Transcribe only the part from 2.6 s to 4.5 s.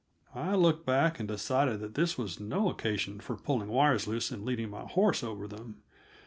occasion for pulling wires loose and